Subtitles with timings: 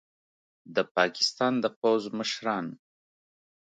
[0.75, 2.65] د پاکستان د پوځ مشران